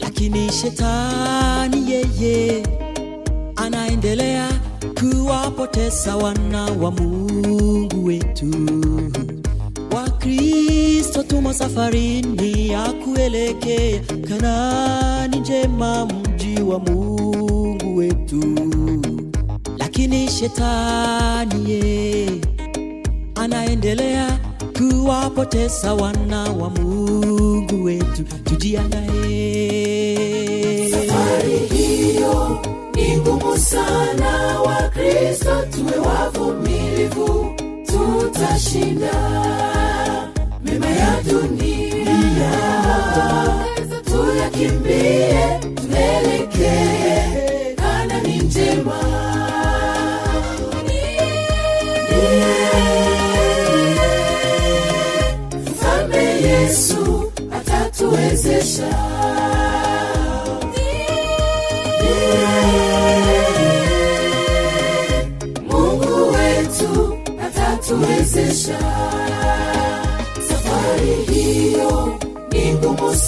lakini 0.00 0.52
shetani 0.52 1.90
yeye 1.92 2.62
anaendelea 3.56 4.48
kuwapoteza 5.00 6.16
wana 6.16 6.64
wa 6.64 6.90
Mungu 6.90 8.04
wetu. 8.04 8.46
Wakristo 9.96 11.22
tumo 11.22 11.52
safarini 11.52 12.68
ya 12.68 12.92
kuelekea 12.92 14.00
Kanaani 14.28 15.40
njema, 15.40 16.06
mji 16.06 16.62
wa 16.62 16.78
Mungu 16.78 17.96
wetu 17.96 18.73
lakini 20.04 20.28
shetani 20.30 21.70
ye 21.70 22.30
anaendelea 23.34 24.38
kuwapoteza 24.78 25.94
wana 25.94 26.42
wa 26.42 26.70
Mungu 26.70 27.84
wetu. 27.84 28.24
Tujiandae, 28.44 29.10
safari 30.90 31.58
hiyo 31.58 32.58
ni 32.94 33.16
ngumu 33.16 33.58
sana 33.58 34.60
wakristo 34.60 35.62
tuwe 35.70 35.96
wavumilivu 36.06 37.54
tutashinda 37.86 39.10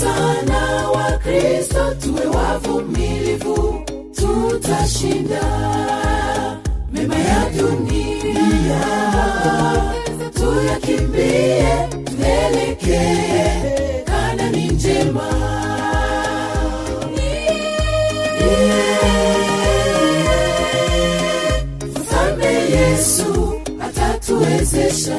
ngumu 0.04 0.92
wa 0.94 1.12
kristo 1.18 1.94
tuwe 2.02 2.26
wavumilivu, 2.26 3.84
tutashinda 4.16 5.42
mema 6.92 7.14
ya 7.18 7.50
dunia, 7.50 8.80
tuyakimbie, 10.34 11.68
tuelekee 12.04 14.02
Kanaani 14.04 14.66
njema. 14.68 15.22
Mfalme 21.96 22.46
Yesu 22.70 23.60
atatuwezesha. 23.80 25.18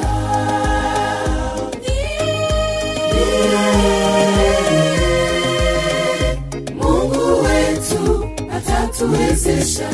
Atatuwezesha. 9.08 9.88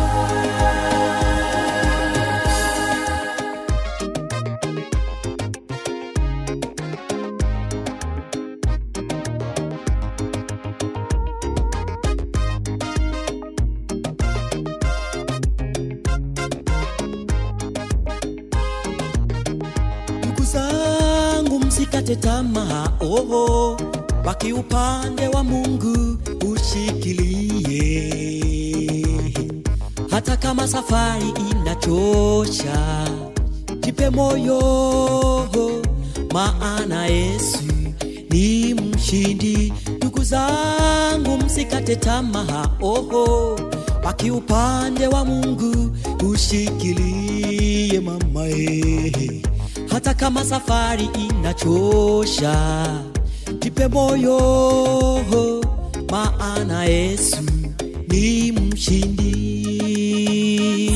Zangu 41.85 41.85
msikate 41.85 41.97
tamaa 41.97 42.69
oho. 42.83 43.59
Baki 44.05 44.31
upande 44.31 45.07
wa 45.07 45.25
mungu 45.25 45.97
ushikilie 46.31 48.01
mamae 48.01 49.43
hata 49.91 50.15
kama 50.15 50.45
safari 50.45 51.09
inachosha 51.31 52.87
jipe 53.61 53.89
moyo 53.89 54.39
maana 56.11 56.85
yesu 56.85 57.37
ni 58.09 58.53
mshindi. 58.53 59.35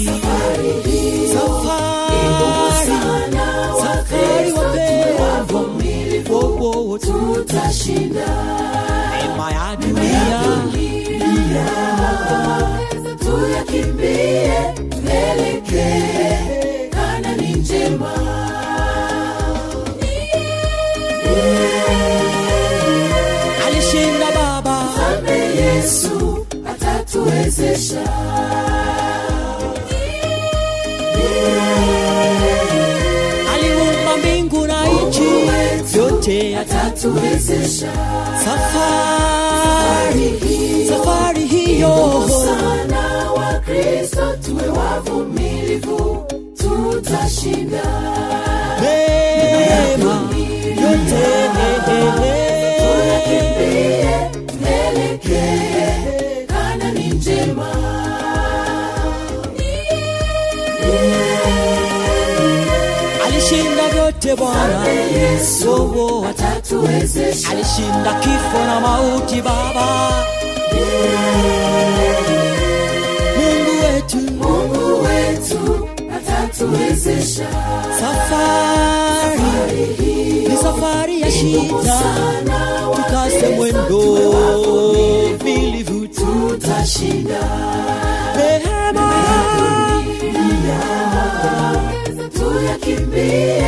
Safari, 0.05 1.29
safari 1.29 2.29
wapewa 4.53 5.45
tutashinda 6.99 8.29
yote 36.29 36.57
atatuwezesha. 36.57 37.93
safari 38.45 40.33
safari 40.89 41.47
hiyo 41.47 42.29
sana 42.29 43.33
Wakristo 43.33 44.37
tuwe 44.47 44.69
wavumilivu, 44.69 46.27
tutashinda. 46.59 47.83
Mema 48.81 50.29
yote. 50.83 51.25
Tuyakimbie, 52.79 54.09
tuelekee. 54.47 56.47
Kanaani 56.47 57.07
njema. 57.09 57.69
alishinda 60.83 61.68
vyote 64.21 64.37
bwana. 64.37 64.89
Yesu 64.89 66.25
atatuwezesha. 66.31 67.51
alishinda 67.51 68.15
kifo 68.21 68.59
na 68.67 68.81
mauti 68.81 69.43
baba. 69.43 70.13
Mungu 73.37 73.85
wetu. 73.85 74.17
Mungu 74.17 75.05
wetu 75.05 75.89
atatuwezesha. 76.17 77.47
safari 78.01 79.43
ni 80.49 80.57
safari 80.63 81.21
ya 81.21 81.31
shida. 81.33 82.01
tukase 82.97 83.49
mwendo. 83.49 84.19
vilivu 85.45 86.07
tutashinda. 86.09 87.41
Rehema. 88.37 89.15
Tuyakimbie, 92.39 93.63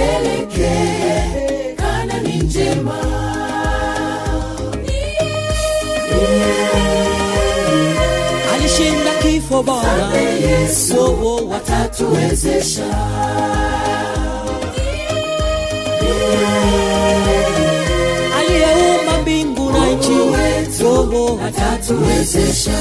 tuelekee 0.00 1.74
Kanaani 1.76 2.36
njema. 2.42 2.96
alishinda 8.54 9.10
kifo 9.22 9.62
bwana 9.62 10.16
Yesu 10.16 10.94
aliyeumba 18.38 19.18
mbingu 19.22 19.70
na 19.72 19.86
nchi 19.90 20.10
Oh, 20.82 21.16
oh, 21.24 21.40
atatuwezesha. 21.46 22.78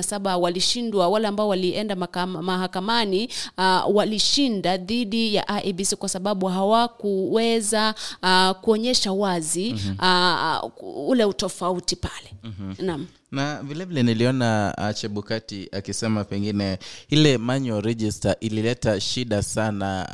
Na 0.00 0.04
saba 0.04 0.36
walishindwa, 0.36 1.08
wale 1.08 1.28
ambao 1.28 1.48
walienda 1.48 1.94
makam- 1.94 2.42
mahakamani 2.42 3.28
uh, 3.58 3.96
walishinda 3.96 4.76
dhidi 4.76 5.34
ya 5.34 5.62
IEBC 5.64 5.94
kwa 5.94 6.08
sababu 6.08 6.46
hawakuweza 6.46 7.94
uh, 8.22 8.50
kuonyesha 8.50 9.12
wazi 9.12 9.74
uh, 9.98 11.08
ule 11.08 11.24
utofauti 11.24 11.96
pale. 11.96 12.30
Naam. 12.78 13.06
Na 13.32 13.62
vilevile 13.62 14.02
niliona 14.02 14.74
uh, 14.78 14.94
chebukati 14.96 15.68
akisema 15.72 16.24
pengine 16.24 16.78
ile 17.08 17.38
manual 17.38 17.82
register 17.82 18.36
ilileta 18.40 19.00
shida 19.00 19.42
sana 19.42 20.06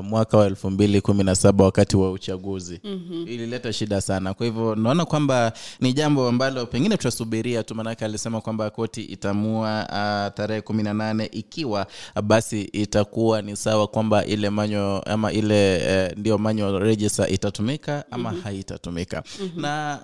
uh, 0.00 0.06
mwaka 0.06 0.36
wa 0.38 0.46
elfu 0.46 0.70
mbili 0.70 1.00
kumi 1.00 1.24
na 1.24 1.34
saba 1.34 1.64
wakati 1.64 1.96
wa 1.96 2.10
uchaguzi 2.12 2.80
Mhm. 2.84 3.22
ilileta 3.28 3.72
shida 3.72 4.00
sana 4.00 4.34
kwa 4.34 4.46
hivyo 4.46 4.74
naona 4.74 5.04
kwamba 5.04 5.52
ni 5.80 5.92
jambo 5.92 6.28
ambalo 6.28 6.66
pengine 6.66 6.96
tutasubiria 6.96 7.62
tu 7.62 7.74
manake 7.74 8.04
alisema 8.04 8.40
kwamba 8.40 8.70
koti 8.70 9.02
itamua 9.02 9.82
uh, 9.88 10.34
tarehe 10.36 10.60
kumi 10.60 10.82
na 10.82 10.94
nane 10.94 11.26
ikiwa 11.32 11.86
uh, 12.16 12.22
basi 12.22 12.62
itakuwa 12.62 13.42
ni 13.42 13.56
sawa 13.56 13.86
kwamba 13.86 14.24
ile 14.24 14.50
manual 14.50 15.02
ama 15.06 15.32
ile 15.32 15.76
uh, 16.12 16.18
ndio 16.18 16.38
manual 16.38 16.78
register 16.82 17.32
itatumika 17.32 18.04
ama 18.10 18.32
Mhm. 18.32 18.40
haitatumika 18.42 19.22
Mhm. 19.42 19.60
na 19.60 19.98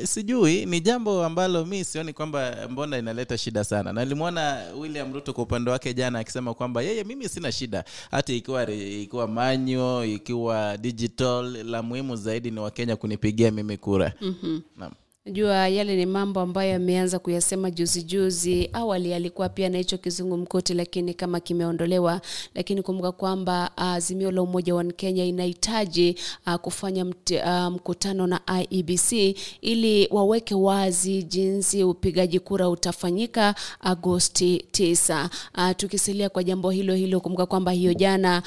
uh, 0.00 0.04
sijui 0.04 0.66
ni 0.66 0.80
jambo 0.80 1.24
ambalo 1.24 1.64
mi 1.66 1.75
sioni 1.84 2.12
kwamba 2.12 2.68
mbona 2.70 2.98
inaleta 2.98 3.38
shida 3.38 3.64
sana 3.64 3.92
na 3.92 4.04
limwona 4.04 4.62
william 4.80 5.12
ruto 5.14 5.32
kwa 5.32 5.44
upande 5.44 5.70
wake 5.70 5.94
jana 5.94 6.18
akisema 6.18 6.54
kwamba 6.54 6.82
yeye 6.82 7.04
mimi 7.04 7.28
sina 7.28 7.52
shida 7.52 7.84
hata 8.10 8.32
ikiwa 8.32 8.70
ikiwa 8.72 9.28
manyo 9.28 10.04
ikiwa 10.04 10.76
digital 10.76 11.64
la 11.64 11.82
muhimu 11.82 12.16
zaidi 12.16 12.50
ni 12.50 12.60
wakenya 12.60 12.96
kunipigia 12.96 13.50
mimi 13.50 13.76
kura 13.76 14.12
Mhm. 14.20 14.60
Naam. 14.76 14.92
Najua 15.26 15.68
yale 15.68 15.96
ni 15.96 16.06
mambo 16.06 16.40
ambayo 16.40 16.76
ameanza 16.76 17.18
kuyasema 17.18 17.70
juzi 17.70 18.02
juzi. 18.02 18.70
Awali 18.72 19.14
alikuwa 19.14 19.48
pia 19.48 19.68
na 19.68 19.78
hicho 19.78 19.98
kizungumkuti, 19.98 20.74
lakini 20.74 21.14
kama 21.14 21.40
kimeondolewa. 21.40 22.20
Lakini 22.54 22.82
kumbuka 22.82 23.12
kwamba 23.12 23.70
ah, 23.76 23.92
Azimio 23.92 24.30
la 24.30 24.42
Umoja 24.42 24.74
wa 24.74 24.84
Kenya 24.84 25.24
inahitaji 25.24 26.16
uh, 26.46 26.54
kufanya 26.54 27.04
uh, 27.04 27.72
mkutano 27.72 28.26
na 28.26 28.40
IEBC 28.70 29.12
ili 29.60 30.08
waweke 30.10 30.54
wazi 30.54 31.22
jinsi 31.22 31.84
upigaji 31.84 32.40
kura 32.40 32.68
utafanyika 32.68 33.54
Agosti 33.80 34.64
9. 34.72 36.24
Uh, 36.24 36.28
kwa 36.28 36.44
jambo 36.44 36.70
hilo 36.70 36.94
hilo, 36.94 37.20
kumbuka 37.20 37.46
kwamba 37.46 37.72
hiyo 37.72 37.94
jana 37.94 38.42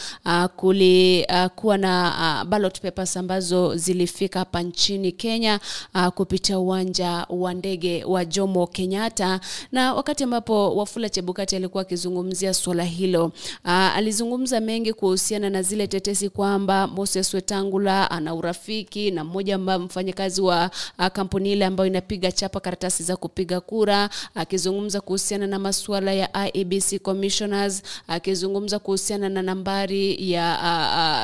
kulikuwa 0.55 1.77
na 1.77 2.45
ballot 2.49 2.81
papers 2.81 3.17
ambazo 3.17 3.75
zilifika 3.75 4.39
hapa 4.39 4.61
nchini 4.61 5.11
Kenya 5.11 5.59
kupitia 6.15 6.59
uwanja 6.73 7.25
wa 7.29 7.53
ndege 7.53 8.03
wa 8.03 8.25
Jomo 8.25 8.67
Kenyatta, 8.67 9.39
na 9.71 9.93
wakati 9.93 10.23
ambapo 10.23 10.75
Wafula 10.75 11.09
Chebukati 11.09 11.55
alikuwa 11.55 11.81
akizungumzia 11.81 12.53
swala 12.53 12.83
hilo 12.83 13.31
aa, 13.65 13.93
alizungumza 13.93 14.59
mengi 14.59 14.93
kuhusiana 14.93 15.49
na 15.49 15.61
zile 15.61 15.87
tetesi 15.87 16.29
kwamba 16.29 16.87
Moses 16.87 17.33
Wetangula 17.33 18.11
ana 18.11 18.35
urafiki 18.35 19.11
na 19.11 19.23
mmoja 19.23 19.55
ambaye 19.55 19.79
mfanyakazi 19.79 20.41
wa 20.41 20.71
kampuni 21.13 21.51
ile 21.51 21.65
ambayo 21.65 21.87
inapiga 21.87 22.31
chapa 22.31 22.59
karatasi 22.59 23.03
za 23.03 23.17
kupiga 23.17 23.61
kura, 23.61 24.09
akizungumza 24.35 25.01
kuhusiana 25.01 25.47
na 25.47 25.59
masuala 25.59 26.13
ya 26.13 26.29
IEBC 26.47 26.99
commissioners, 27.01 27.83
akizungumza 28.07 28.79
kuhusiana 28.79 29.29
na 29.29 29.41
nambari 29.41 30.31
ya 30.31 30.57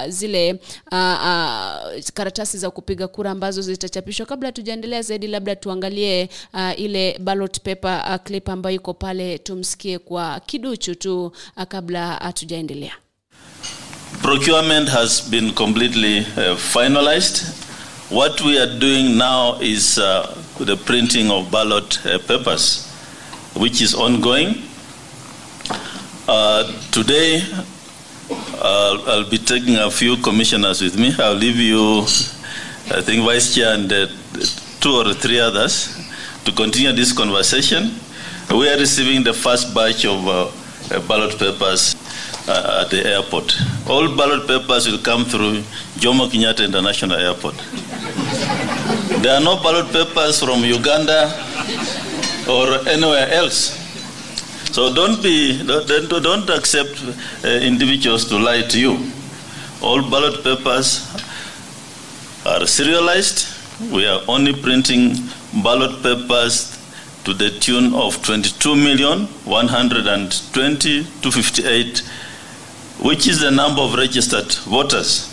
uh, 0.06 0.10
zile 0.12 0.54
uh, 0.54 0.98
uh, 0.98 2.04
karatasi 2.14 2.58
za 2.58 2.70
kupiga 2.70 3.08
kura 3.08 3.32
ambazo 3.32 3.62
zitachapishwa. 3.62 4.26
Kabla 4.26 4.52
tujaendelea 4.52 5.02
zaidi, 5.02 5.28
labda 5.36 5.56
tuangalie 5.56 6.30
uh, 6.54 6.80
ile 6.80 7.20
ballot 7.20 7.60
paper 7.60 8.04
uh, 8.10 8.16
clip 8.24 8.50
ambayo 8.50 8.76
iko 8.76 8.94
pale, 8.94 9.38
tumsikie 9.38 10.00
kwa 10.00 10.40
kiduchu 10.40 10.96
tu 10.96 11.26
uh, 11.58 11.64
kabla 11.64 12.14
hatujaendelea. 12.14 12.94
Procurement 14.22 14.90
has 14.90 15.30
been 15.30 15.52
completely 15.52 16.20
uh, 16.20 16.58
finalized. 16.58 17.42
What 18.12 18.42
we 18.42 18.60
are 18.62 18.80
doing 18.80 19.18
now 19.18 19.60
is 19.62 19.98
uh, 19.98 20.28
the 20.66 20.76
printing 20.76 21.32
of 21.32 21.52
ballot 21.52 22.00
uh, 22.06 22.18
papers, 22.28 22.88
which 23.56 23.82
is 23.82 23.94
ongoing. 23.96 24.56
Uh, 26.28 26.64
today, 26.92 27.42
uh, 28.62 28.98
I'll 29.08 29.30
be 29.30 29.38
taking 29.38 29.76
a 29.76 29.92
few 29.92 30.18
commissioners 30.18 30.82
with 30.82 30.98
me. 30.98 31.14
I'll 31.20 31.34
leave 31.40 31.58
you, 31.58 32.02
I 32.98 33.02
think, 33.02 33.26
Vice 33.26 33.54
Chair 33.56 33.74
and 33.74 33.92
uh, 33.92 34.08
two 34.86 34.94
or 35.02 35.16
three 35.16 35.40
others 35.40 35.76
to 36.46 36.52
continue 36.52 36.92
this 36.92 37.12
conversation. 37.12 37.90
We 38.52 38.70
are 38.70 38.78
receiving 38.78 39.24
the 39.24 39.34
first 39.34 39.74
batch 39.74 40.06
of 40.06 40.28
uh, 40.28 40.52
ballot 41.08 41.40
papers 41.40 41.96
uh, 42.48 42.82
at 42.84 42.92
the 42.92 43.02
airport. 43.04 43.58
All 43.90 44.16
ballot 44.16 44.46
papers 44.48 44.86
will 44.88 45.00
come 45.00 45.26
through 45.26 45.62
Jomo 46.04 46.30
Kenyatta 46.30 46.64
International 46.64 47.18
Airport. 47.18 47.56
There 49.24 49.34
are 49.36 49.42
no 49.44 49.56
ballot 49.64 49.92
papers 49.92 50.40
from 50.44 50.64
Uganda 50.64 51.34
or 52.48 52.88
anywhere 52.88 53.28
else. 53.42 53.60
So 54.76 54.94
don't 54.94 55.24
be 55.24 55.66
don't- 55.66 56.24
don't 56.30 56.50
accept 56.60 57.02
uh, 57.44 57.48
individuals 57.72 58.26
to 58.30 58.38
lie 58.38 58.62
to 58.74 58.78
you. 58.80 58.94
All 59.82 60.02
ballot 60.14 60.44
papers 60.44 60.90
are 62.46 62.68
serialized. 62.68 63.55
We 63.82 64.08
are 64.08 64.22
only 64.30 64.54
printing 64.54 65.16
ballot 65.62 66.02
papers 66.02 66.80
to 67.26 67.34
the 67.34 67.50
tune 67.60 67.94
of 67.94 68.24
22 68.24 68.74
million 68.74 69.26
120 69.44 71.04
to 71.22 71.32
58, 71.32 72.00
which 73.02 73.28
is 73.28 73.42
the 73.42 73.52
number 73.52 73.82
of 73.82 73.96
registered 73.96 74.50
voters. 74.64 75.30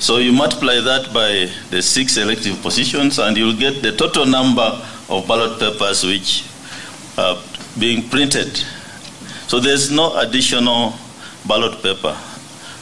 So 0.00 0.18
you 0.18 0.32
multiply 0.32 0.80
that 0.80 1.14
by 1.14 1.50
the 1.70 1.80
six 1.80 2.18
elective 2.18 2.60
positions, 2.60 3.18
and 3.18 3.34
you'll 3.38 3.56
get 3.56 3.80
the 3.80 3.92
total 3.92 4.26
number 4.26 4.84
of 5.08 5.26
ballot 5.26 5.58
papers 5.58 6.04
which 6.04 6.44
are 7.16 7.38
being 7.78 8.06
printed. 8.10 8.54
So 9.48 9.60
there's 9.60 9.90
no 9.90 10.18
additional 10.18 10.92
ballot 11.46 11.82
paper. 11.82 12.14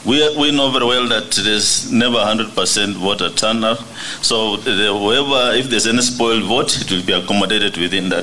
We, 0.07 0.36
we 0.36 0.50
know 0.50 0.70
very 0.70 0.84
well 0.84 1.09
that 1.09 1.30
there's 1.30 1.90
never 1.90 2.16
100% 2.16 2.92
voter 2.94 3.30
turnout. 3.30 3.78
So 4.20 4.57
whoever, 4.57 5.57
if 5.57 5.70
there's 5.70 5.86
any 5.86 6.02
spoiled 6.02 6.44
vote, 6.44 6.76
it 6.78 6.90
will 6.92 7.02
be 7.05 7.14
accommodated 7.14 7.78
within 7.78 8.11
that. 8.11 8.22